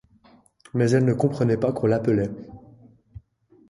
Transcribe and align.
Mais 0.73 0.89
elle 0.89 1.05
ne 1.05 1.13
comprenait 1.13 1.57
pas 1.59 1.71
qu’on 1.73 1.85
l’appelait. 1.85 2.31